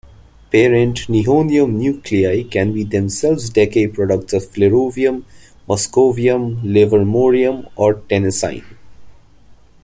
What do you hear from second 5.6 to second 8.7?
moscovium, livermorium, or tennessine.